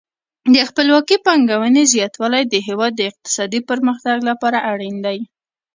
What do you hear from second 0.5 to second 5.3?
د خپلواکې پانګونې زیاتوالی د هیواد د اقتصادي پرمختګ لپاره اړین دی.